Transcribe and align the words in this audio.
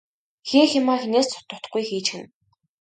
Хийх 0.49 0.69
юмаа 0.81 0.97
хэнээс 1.01 1.27
ч 1.29 1.31
дутахгүй 1.47 1.83
хийчихнэ. 1.89 2.25